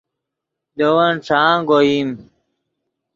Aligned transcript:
لے 0.77 0.87
ون 0.95 1.11
ݯانگ 1.25 1.69
اوئیم 1.75 2.09